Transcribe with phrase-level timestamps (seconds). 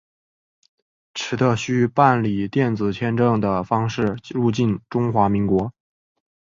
[1.13, 5.71] 持的需办理电子签证的方式入境中华民国。